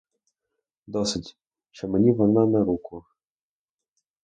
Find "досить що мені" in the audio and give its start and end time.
0.87-2.11